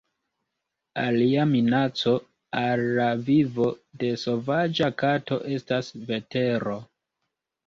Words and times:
Alia 1.01 1.43
minaco 1.49 2.13
al 2.61 2.81
la 3.01 3.05
vivo 3.27 3.67
de 4.05 4.11
sovaĝa 4.23 4.91
kato 5.03 5.39
estas 5.59 5.93
vetero. 6.11 6.75